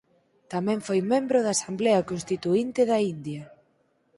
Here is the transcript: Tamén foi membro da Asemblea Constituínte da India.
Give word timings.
Tamén 0.53 0.79
foi 0.87 0.99
membro 1.11 1.37
da 1.41 1.51
Asemblea 1.57 2.07
Constituínte 2.11 2.81
da 2.91 2.97
India. 3.13 3.43